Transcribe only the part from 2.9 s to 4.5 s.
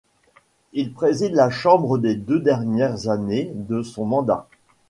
années de son mandat.